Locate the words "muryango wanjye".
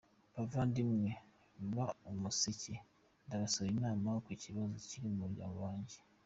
5.23-5.97